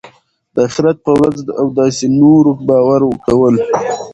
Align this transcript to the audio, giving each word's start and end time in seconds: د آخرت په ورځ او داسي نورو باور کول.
د 0.53 0.55
آخرت 0.67 0.97
په 1.05 1.11
ورځ 1.19 1.37
او 1.59 1.65
داسي 1.77 2.07
نورو 2.19 2.51
باور 2.67 3.01
کول. 3.25 3.55